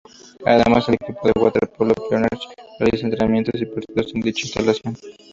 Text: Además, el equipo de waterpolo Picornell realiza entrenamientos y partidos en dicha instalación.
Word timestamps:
Además, 0.47 0.89
el 0.89 0.95
equipo 0.95 1.27
de 1.27 1.39
waterpolo 1.39 1.93
Picornell 1.93 2.27
realiza 2.79 3.05
entrenamientos 3.05 3.61
y 3.61 3.67
partidos 3.67 4.11
en 4.15 4.21
dicha 4.21 4.47
instalación. 4.47 4.95